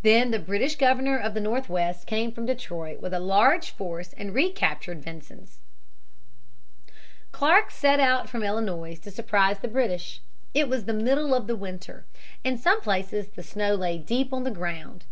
[0.00, 4.32] Then the British governor of the Northwest came from Detroit with a large force and
[4.34, 5.58] recaptured Vincennes.
[7.32, 10.22] Clark set out from Illinois to surprise the British.
[10.54, 12.06] It was the middle of the winter.
[12.42, 15.04] In some places the snow lay deep on the ground.